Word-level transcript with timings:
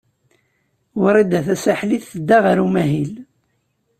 Wrida 1.01 1.39
Tasaḥlit 1.47 2.03
tedda 2.11 2.37
ɣer 2.45 2.57
umahil. 2.65 3.11